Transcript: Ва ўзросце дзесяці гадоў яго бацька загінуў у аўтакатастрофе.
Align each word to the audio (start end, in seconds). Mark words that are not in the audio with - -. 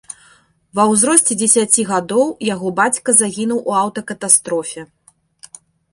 Ва 0.77 0.85
ўзросце 0.91 1.33
дзесяці 1.41 1.85
гадоў 1.91 2.25
яго 2.53 2.67
бацька 2.79 3.09
загінуў 3.21 3.59
у 3.73 3.77
аўтакатастрофе. 3.83 4.81